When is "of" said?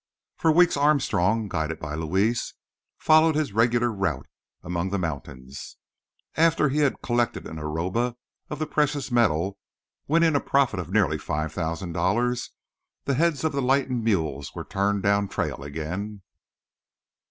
8.49-8.57, 10.79-10.89, 13.43-13.51